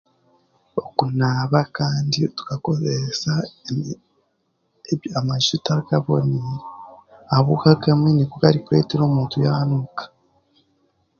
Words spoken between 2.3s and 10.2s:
tukakozesa ami emi amajuta gaboneire ahabwokuba gamwe nigo garikureetera omuntu yaanuka